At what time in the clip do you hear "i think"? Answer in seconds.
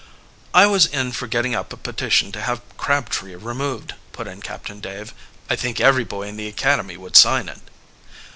5.47-5.79